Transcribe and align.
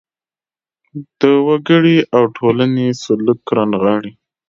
د 1.19 1.21
وګړي 1.47 1.97
او 2.15 2.23
ټولنې 2.37 2.85
سلوک 3.03 3.41
رانغاړي. 3.57 4.11